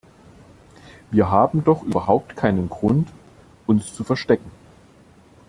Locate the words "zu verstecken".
3.93-4.49